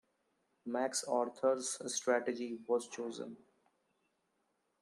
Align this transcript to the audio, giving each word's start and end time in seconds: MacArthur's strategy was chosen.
MacArthur's 0.65 1.77
strategy 1.95 2.57
was 2.65 2.87
chosen. 2.87 3.37